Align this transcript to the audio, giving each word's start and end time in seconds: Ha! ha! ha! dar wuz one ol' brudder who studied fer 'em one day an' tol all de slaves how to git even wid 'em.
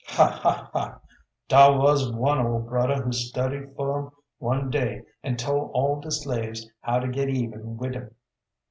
Ha! 0.07 0.25
ha! 0.41 0.69
ha! 0.73 0.99
dar 1.47 1.77
wuz 1.79 2.11
one 2.11 2.39
ol' 2.39 2.61
brudder 2.61 3.03
who 3.03 3.11
studied 3.11 3.75
fer 3.75 3.99
'em 3.99 4.11
one 4.39 4.71
day 4.71 5.03
an' 5.21 5.37
tol 5.37 5.69
all 5.75 5.99
de 5.99 6.09
slaves 6.09 6.67
how 6.79 6.97
to 6.97 7.07
git 7.07 7.29
even 7.29 7.77
wid 7.77 7.95
'em. 7.95 8.15